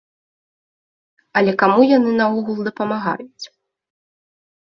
[1.41, 3.45] Але каму яны наогул дапамагаюць.